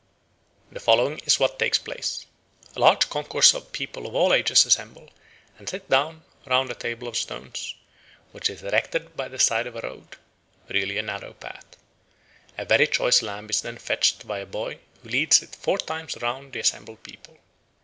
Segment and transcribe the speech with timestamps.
[0.71, 2.25] The following is what takes place:
[2.75, 5.11] A large concourse of people of all ages assemble,
[5.59, 7.75] and sit down round a circle of stones,
[8.31, 10.15] which is erected by the side of a road
[10.69, 11.77] (really a narrow path).
[12.57, 16.17] A very choice lamb is then fetched by a boy, who leads it four times
[16.19, 17.37] round the assembled people.